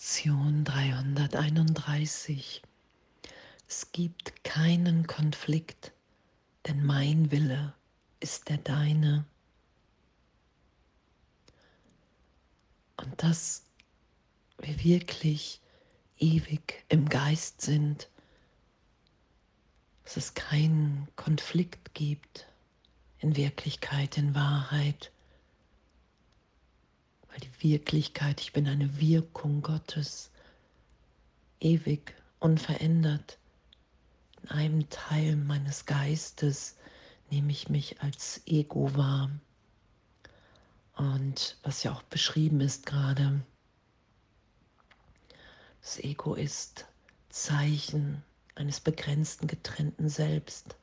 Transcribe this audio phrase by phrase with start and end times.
[0.00, 2.62] Lektion 331.
[3.68, 5.92] Es gibt keinen Konflikt,
[6.66, 7.74] denn mein Wille
[8.18, 9.26] ist der deine.
[12.96, 13.66] Und dass
[14.60, 15.60] wir wirklich
[16.16, 18.08] ewig im Geist sind,
[20.04, 22.46] dass es keinen Konflikt gibt
[23.18, 25.12] in Wirklichkeit, in Wahrheit
[27.30, 30.30] weil die Wirklichkeit, ich bin eine Wirkung Gottes,
[31.60, 33.38] ewig, unverändert.
[34.42, 36.76] In einem Teil meines Geistes
[37.30, 39.30] nehme ich mich als Ego wahr.
[40.96, 43.40] Und was ja auch beschrieben ist gerade,
[45.80, 46.86] das Ego ist
[47.30, 48.22] Zeichen
[48.54, 50.76] eines begrenzten, getrennten Selbst,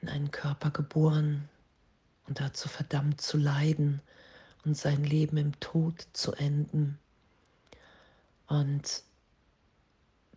[0.00, 1.48] in einen Körper geboren
[2.26, 4.00] und dazu verdammt zu leiden,
[4.64, 6.98] und sein Leben im Tod zu enden.
[8.46, 9.02] Und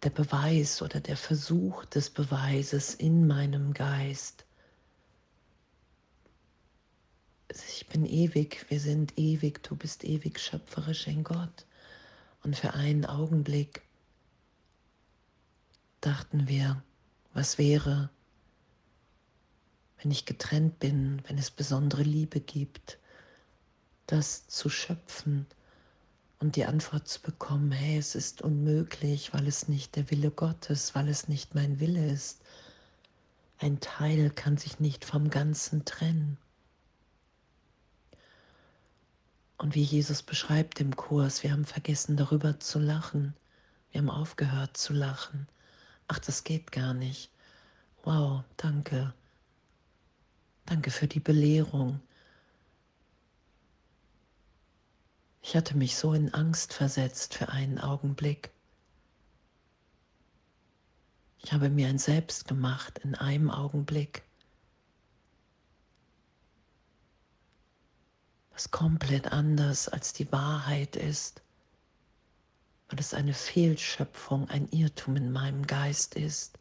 [0.04, 4.46] der Beweis oder der Versuch des Beweises in meinem Geist,
[7.50, 11.66] ich bin ewig, wir sind ewig, du bist ewig schöpferisch in Gott.
[12.44, 13.82] Und für einen Augenblick
[16.00, 16.82] dachten wir,
[17.34, 18.10] was wäre,
[20.02, 22.98] wenn ich getrennt bin, wenn es besondere Liebe gibt,
[24.12, 25.46] das zu schöpfen
[26.40, 30.96] und die Antwort zu bekommen, hey, es ist unmöglich, weil es nicht der Wille Gottes,
[30.96, 32.42] weil es nicht mein Wille ist.
[33.60, 36.38] Ein Teil kann sich nicht vom Ganzen trennen.
[39.58, 43.36] Und wie Jesus beschreibt im Kurs, wir haben vergessen darüber zu lachen.
[43.92, 45.48] Wir haben aufgehört zu lachen.
[46.08, 47.32] Ach, das geht gar nicht.
[48.04, 49.14] Wow, danke.
[50.66, 52.00] Danke für die Belehrung.
[55.52, 58.52] Ich hatte mich so in Angst versetzt für einen Augenblick.
[61.44, 64.24] Ich habe mir ein Selbst gemacht in einem Augenblick,
[68.54, 71.42] was komplett anders als die Wahrheit ist,
[72.88, 76.58] weil es eine Fehlschöpfung, ein Irrtum in meinem Geist ist.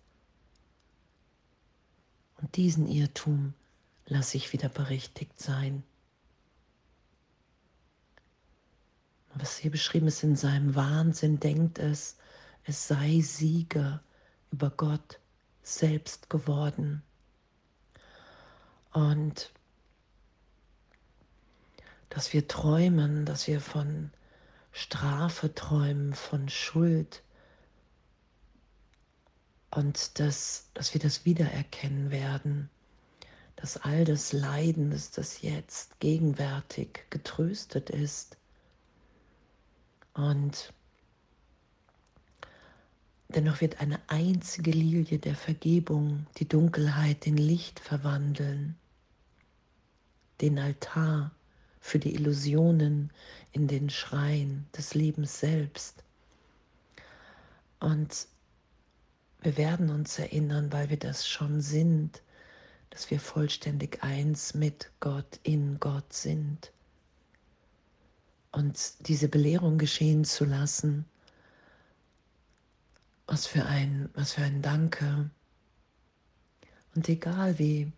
[2.39, 3.55] Und diesen Irrtum
[4.07, 5.85] lasse ich wieder berichtigt sein.
[9.41, 12.17] Was hier beschrieben ist, in seinem Wahnsinn denkt es,
[12.65, 14.03] es sei Sieger
[14.51, 15.19] über Gott
[15.63, 17.03] selbst geworden.
[18.93, 19.53] Und
[22.11, 24.11] dass wir träumen, dass wir von
[24.73, 27.23] Strafe träumen, von Schuld
[29.71, 32.69] und dass, dass wir das wiedererkennen werden,
[33.57, 38.40] dass all das Leiden, dass das jetzt gegenwärtig getröstet ist
[40.15, 40.73] und
[43.29, 48.77] dennoch wird eine einzige Lilie der Vergebung die Dunkelheit in Licht verwandeln,
[50.41, 51.31] den Altar
[51.81, 53.13] für die Illusionen
[53.53, 56.03] in den Schrein des Lebens selbst.
[57.79, 58.27] Und
[59.41, 62.23] wir werden uns erinnern, weil wir das schon sind,
[62.91, 66.73] dass wir vollständig eins mit Gott, in Gott sind
[68.53, 71.05] und diese Belehrung geschehen zu lassen.
[73.27, 75.31] Was für ein, was für ein Danke.
[76.95, 77.93] Und egal wie,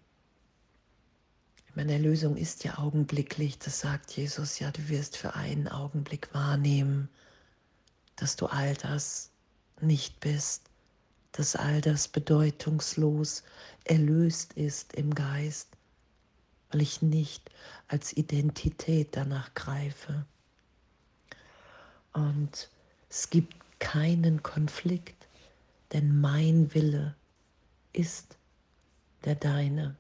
[1.75, 7.09] meine Erlösung ist ja augenblicklich, das sagt Jesus, ja, du wirst für einen Augenblick wahrnehmen,
[8.17, 9.31] dass du all das
[9.81, 10.69] nicht bist,
[11.33, 13.43] dass all das bedeutungslos
[13.84, 15.69] erlöst ist im Geist,
[16.71, 17.51] weil ich nicht
[17.89, 20.27] als Identität danach greife.
[22.12, 22.71] Und
[23.09, 25.27] es gibt keinen Konflikt,
[25.93, 27.15] denn mein Wille
[27.93, 28.37] ist
[29.25, 29.97] der deine.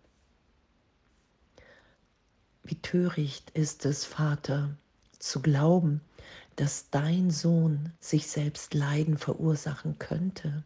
[2.64, 4.76] Wie töricht ist es, Vater,
[5.18, 6.00] zu glauben,
[6.56, 10.64] dass dein Sohn sich selbst Leiden verursachen könnte.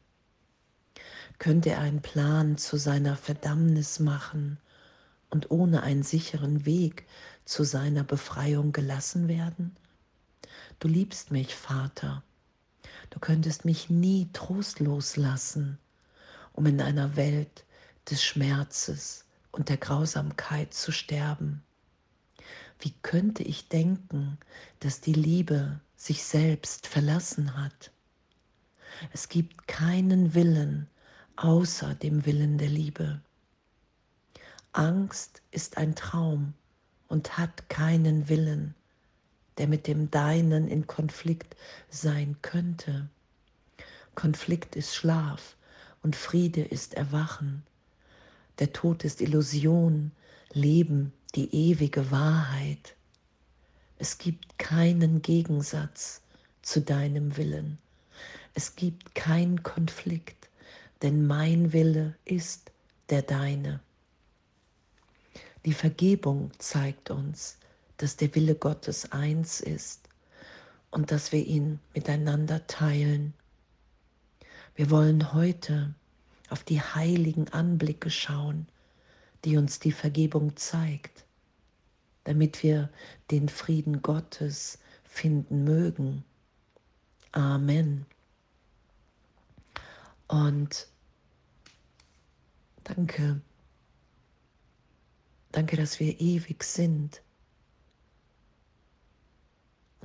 [1.39, 4.59] Könnte er einen Plan zu seiner Verdammnis machen
[5.31, 7.07] und ohne einen sicheren Weg
[7.45, 9.77] zu seiner Befreiung gelassen werden?
[10.79, 12.23] Du liebst mich, Vater.
[13.11, 15.79] Du könntest mich nie trostlos lassen,
[16.53, 17.65] um in einer Welt
[18.11, 21.63] des Schmerzes und der Grausamkeit zu sterben.
[22.79, 24.39] Wie könnte ich denken,
[24.81, 27.91] dass die Liebe sich selbst verlassen hat?
[29.13, 30.89] Es gibt keinen Willen
[31.37, 33.23] außer dem Willen der Liebe.
[34.73, 36.53] Angst ist ein Traum
[37.09, 38.75] und hat keinen Willen
[39.59, 41.57] der mit dem Deinen in Konflikt
[41.89, 43.09] sein könnte.
[44.15, 45.57] Konflikt ist Schlaf
[46.03, 47.63] und Friede ist Erwachen.
[48.59, 50.13] Der Tod ist Illusion,
[50.53, 52.95] Leben die ewige Wahrheit.
[53.99, 56.23] Es gibt keinen Gegensatz
[56.63, 57.79] zu deinem Willen.
[58.55, 60.49] Es gibt keinen Konflikt,
[61.03, 62.73] denn mein Wille ist
[63.11, 63.81] der deine.
[65.67, 67.59] Die Vergebung zeigt uns,
[67.99, 70.09] dass der Wille Gottes eins ist
[70.91, 73.35] und dass wir ihn miteinander teilen.
[74.75, 75.95] Wir wollen heute
[76.49, 78.67] auf die heiligen Anblicke schauen,
[79.45, 81.25] die uns die Vergebung zeigt,
[82.25, 82.91] damit wir
[83.31, 86.25] den Frieden Gottes finden mögen.
[87.33, 88.07] Amen.
[90.29, 90.89] Und
[92.85, 93.41] danke,
[95.53, 97.23] danke, dass wir ewig sind.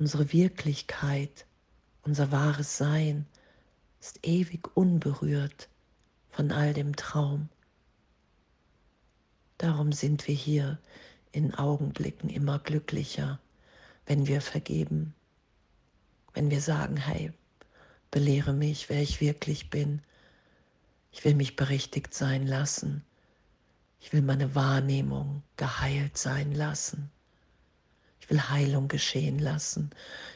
[0.02, 1.46] Unsere Wirklichkeit,
[2.02, 3.24] unser wahres Sein
[4.00, 5.68] ist ewig unberührt
[6.28, 7.48] von all dem Traum.
[9.58, 10.80] Darum sind wir hier
[11.30, 13.38] in Augenblicken immer glücklicher,
[14.04, 15.14] wenn wir vergeben,
[16.34, 17.32] wenn wir sagen, hey,
[18.10, 20.02] belehre mich, wer ich wirklich bin.
[21.12, 23.04] Ich will mich berichtigt sein lassen.
[24.00, 27.08] Ich will meine Wahrnehmung geheilt sein lassen.
[28.22, 29.90] Ich will Heilung geschehen lassen.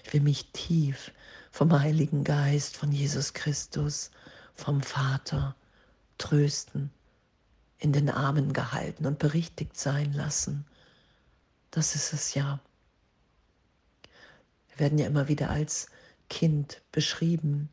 [0.05, 1.13] Ich will mich tief
[1.53, 4.11] vom Heiligen Geist, von Jesus Christus,
[4.57, 5.55] vom Vater
[6.19, 6.91] trösten
[7.79, 10.67] in den Armen gehalten und berichtigt sein lassen.
[11.71, 12.59] Das ist es ja.
[14.71, 15.87] Wir werden ja immer wieder als
[16.29, 17.69] Kind beschrieben,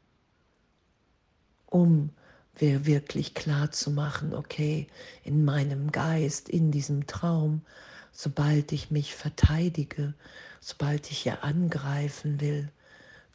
[1.66, 2.12] um
[2.56, 4.86] wir wirklich klar zu machen, okay,
[5.24, 7.66] in meinem Geist, in diesem Traum,
[8.13, 10.13] sobald ich mich verteidige,
[10.62, 12.71] sobald ich ja angreifen will,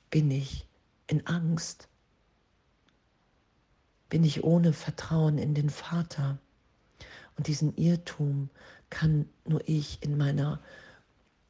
[0.09, 0.67] bin ich
[1.09, 1.89] in Angst,
[4.09, 6.39] bin ich ohne Vertrauen in den Vater.
[7.37, 8.49] Und diesen Irrtum
[8.89, 10.61] kann nur ich in meiner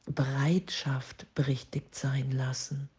[0.05, 2.89] Bereitschaft berichtigt sein lassen.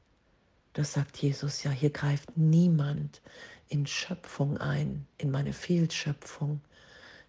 [0.73, 3.21] Das sagt Jesus ja, hier greift niemand
[3.69, 6.61] in Schöpfung ein, in meine Fehlschöpfung.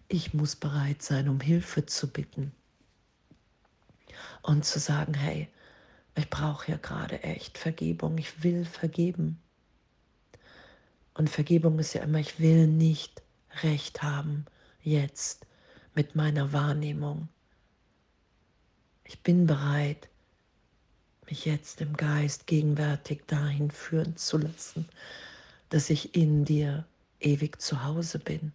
[0.08, 2.52] Ich muss bereit sein, um Hilfe zu bitten
[4.42, 5.48] und zu sagen, hey,
[6.14, 9.40] ich brauche ja gerade echt Vergebung, ich will vergeben.
[11.14, 13.22] Und Vergebung ist ja immer, ich will nicht
[13.62, 14.46] recht haben
[14.82, 15.46] jetzt
[15.94, 17.28] mit meiner Wahrnehmung.
[19.04, 20.08] Ich bin bereit,
[21.26, 24.88] mich jetzt im Geist gegenwärtig dahin führen zu lassen,
[25.68, 26.86] dass ich in dir
[27.20, 28.52] ewig zu Hause bin.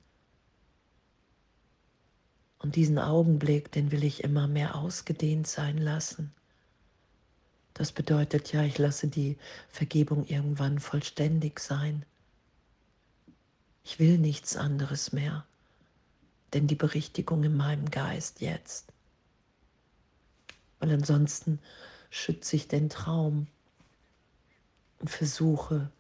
[2.67, 6.33] Und diesen Augenblick, den will ich immer mehr ausgedehnt sein lassen.
[7.73, 9.37] Das bedeutet ja, ich lasse die
[9.69, 12.05] Vergebung irgendwann vollständig sein.
[13.83, 15.45] Ich will nichts anderes mehr
[16.53, 18.93] denn die Berichtigung in meinem Geist jetzt.
[20.79, 21.59] Weil ansonsten
[22.09, 23.47] schütze ich den Traum
[24.99, 25.91] und versuche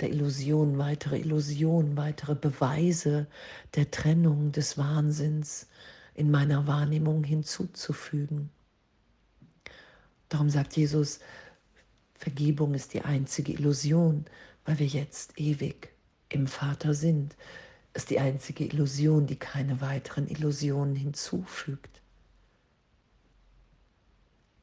[0.00, 3.26] der Illusion, weitere Illusionen, weitere Beweise
[3.74, 5.68] der Trennung des Wahnsinns
[6.14, 8.50] in meiner Wahrnehmung hinzuzufügen.
[10.28, 11.20] Darum sagt Jesus,
[12.14, 14.26] Vergebung ist die einzige Illusion,
[14.64, 15.90] weil wir jetzt ewig
[16.28, 17.36] im Vater sind
[17.94, 22.00] ist die einzige Illusion, die keine weiteren Illusionen hinzufügt.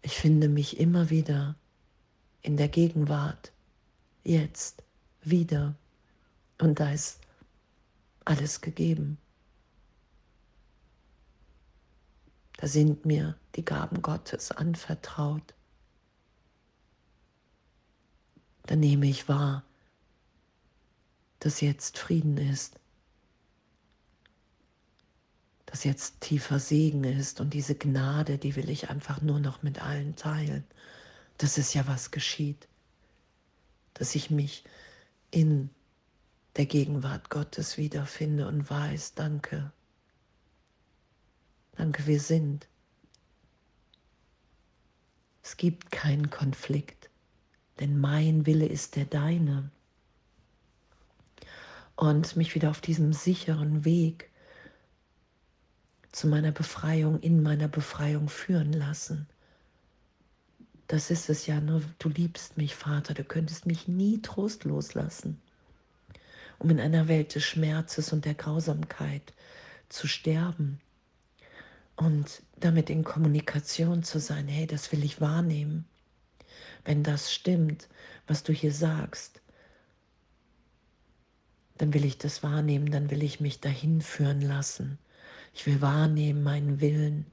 [0.01, 1.55] Ich finde mich immer wieder
[2.41, 3.51] in der Gegenwart,
[4.23, 4.83] jetzt,
[5.29, 5.75] wieder.
[6.59, 7.19] Und da ist
[8.25, 9.17] alles gegeben.
[12.57, 15.53] Da sind mir die Gaben Gottes anvertraut.
[18.63, 19.63] Da nehme ich wahr,
[21.39, 22.79] dass jetzt Frieden ist
[25.67, 29.81] dass jetzt tiefer Segen ist und diese Gnade, die will ich einfach nur noch mit
[29.81, 30.63] allen teilen.
[31.37, 32.67] Das ist ja was geschieht,
[33.93, 34.63] dass ich mich
[35.31, 35.69] in
[36.55, 39.71] der Gegenwart Gottes wiederfinde und weiß, danke,
[41.75, 42.67] danke, wir sind.
[45.43, 47.09] Es gibt keinen Konflikt,
[47.79, 49.69] denn mein Wille ist der deine.
[51.95, 54.29] Und mich wieder auf diesem sicheren Weg
[56.11, 59.27] zu meiner Befreiung, in meiner Befreiung führen lassen.
[60.87, 65.41] Das ist es ja, nur du liebst mich, Vater, du könntest mich nie trostlos lassen,
[66.59, 69.33] um in einer Welt des Schmerzes und der Grausamkeit
[69.89, 70.79] zu sterben
[71.97, 75.85] und damit in Kommunikation zu sein, hey, das will ich wahrnehmen.
[76.85, 77.89] wenn das stimmt,
[78.27, 79.41] was du hier sagst,
[81.77, 84.97] dann will ich das wahrnehmen, dann will ich mich dahin führen lassen.
[85.53, 87.25] Ich will wahrnehmen meinen Willen.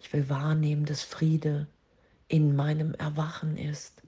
[0.00, 1.66] Ich will wahrnehmen, dass Friede
[2.32, 4.00] in meinem Erwachen ist.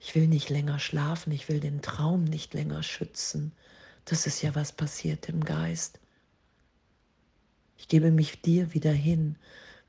[0.00, 3.52] Ich will nicht länger schlafen, ich will den Traum nicht länger schützen.
[4.06, 6.00] Das ist ja, was passiert im Geist.
[7.76, 9.36] Ich gebe mich dir wieder hin,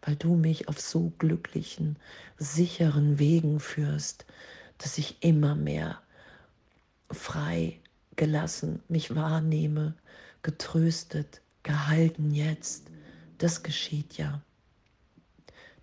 [0.02, 1.96] weil du mich auf so glücklichen,
[2.38, 4.26] sicheren Wegen führst,
[4.78, 6.02] dass ich immer mehr
[7.10, 7.80] frei,
[8.18, 9.96] gelassen mich wahrnehme,
[10.42, 12.92] getröstet, gehalten jetzt.
[13.38, 14.42] Das geschieht ja.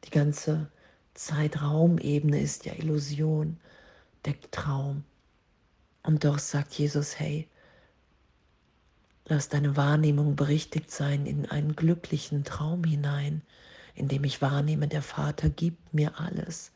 [0.05, 0.71] Die ganze
[1.15, 3.59] Zeitraumebene ist ja Illusion,
[4.25, 5.05] der Traum.
[6.03, 7.49] Und doch sagt Jesus, hey,
[9.27, 13.43] lass deine Wahrnehmung berichtigt sein in einen glücklichen Traum hinein,
[13.95, 16.73] in dem ich wahrnehme, der Vater gibt mir alles.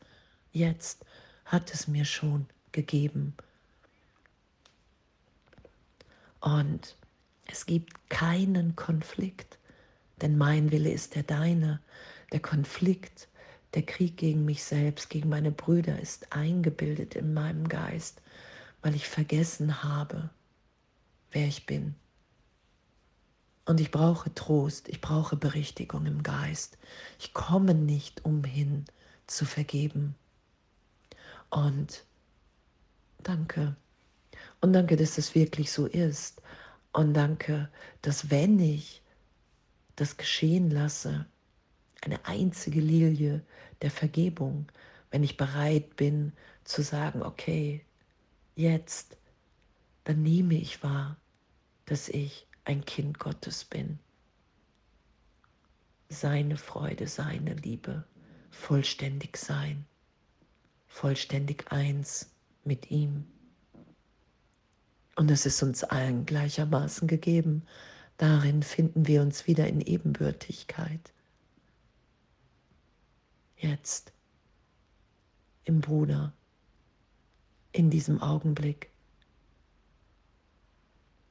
[0.51, 1.05] Jetzt
[1.45, 3.35] hat es mir schon gegeben.
[6.39, 6.95] Und
[7.45, 9.57] es gibt keinen Konflikt,
[10.21, 11.81] denn mein Wille ist der deine.
[12.31, 13.27] Der Konflikt,
[13.73, 18.21] der Krieg gegen mich selbst, gegen meine Brüder ist eingebildet in meinem Geist,
[18.81, 20.29] weil ich vergessen habe,
[21.31, 21.95] wer ich bin.
[23.65, 26.79] Und ich brauche Trost, ich brauche Berichtigung im Geist.
[27.19, 28.85] Ich komme nicht umhin
[29.27, 30.15] zu vergeben.
[31.51, 32.03] Und
[33.21, 33.75] danke.
[34.61, 36.41] Und danke, dass das wirklich so ist.
[36.93, 37.69] Und danke,
[38.01, 39.03] dass wenn ich
[39.95, 41.27] das geschehen lasse,
[42.01, 43.41] eine einzige Lilie
[43.81, 44.67] der Vergebung,
[45.11, 47.83] wenn ich bereit bin zu sagen, okay,
[48.55, 49.17] jetzt,
[50.03, 51.17] dann nehme ich wahr,
[51.85, 53.99] dass ich ein Kind Gottes bin.
[56.09, 58.05] Seine Freude, seine Liebe,
[58.51, 59.85] vollständig sein,
[60.87, 62.31] vollständig eins
[62.63, 63.25] mit ihm.
[65.15, 67.63] Und es ist uns allen gleichermaßen gegeben.
[68.17, 71.11] Darin finden wir uns wieder in Ebenbürtigkeit.
[73.59, 74.13] Jetzt,
[75.65, 76.31] im Bruder,
[77.73, 78.89] in diesem Augenblick.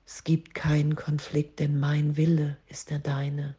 [0.04, 3.56] Es gibt keinen Konflikt, denn mein Wille ist der deine.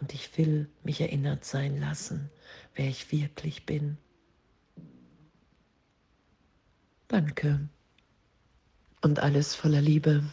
[0.00, 2.30] Und ich will mich erinnert sein lassen,
[2.74, 3.96] wer ich wirklich bin.
[7.08, 7.70] Danke
[9.00, 10.24] und alles voller Liebe.